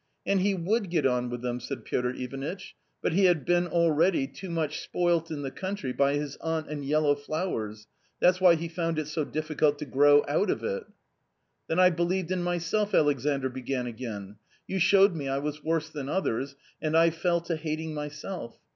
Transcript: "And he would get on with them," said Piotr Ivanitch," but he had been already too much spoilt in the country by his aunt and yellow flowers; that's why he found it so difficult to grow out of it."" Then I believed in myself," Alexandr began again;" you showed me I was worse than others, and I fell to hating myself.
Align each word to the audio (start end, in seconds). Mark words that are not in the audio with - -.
"And 0.25 0.39
he 0.39 0.55
would 0.55 0.89
get 0.89 1.05
on 1.05 1.29
with 1.29 1.43
them," 1.43 1.59
said 1.59 1.85
Piotr 1.85 2.09
Ivanitch," 2.15 2.75
but 3.03 3.13
he 3.13 3.25
had 3.25 3.45
been 3.45 3.67
already 3.67 4.25
too 4.25 4.49
much 4.49 4.79
spoilt 4.81 5.29
in 5.29 5.43
the 5.43 5.51
country 5.51 5.93
by 5.93 6.15
his 6.15 6.37
aunt 6.37 6.67
and 6.69 6.83
yellow 6.83 7.13
flowers; 7.13 7.85
that's 8.19 8.41
why 8.41 8.55
he 8.55 8.67
found 8.67 8.97
it 8.97 9.07
so 9.07 9.23
difficult 9.23 9.77
to 9.77 9.85
grow 9.85 10.25
out 10.27 10.49
of 10.49 10.63
it."" 10.63 10.85
Then 11.67 11.77
I 11.77 11.91
believed 11.91 12.31
in 12.31 12.41
myself," 12.41 12.95
Alexandr 12.95 13.49
began 13.49 13.85
again;" 13.85 14.37
you 14.67 14.79
showed 14.79 15.15
me 15.15 15.27
I 15.29 15.37
was 15.37 15.63
worse 15.63 15.91
than 15.91 16.09
others, 16.09 16.55
and 16.81 16.97
I 16.97 17.11
fell 17.11 17.39
to 17.41 17.55
hating 17.55 17.93
myself. 17.93 18.57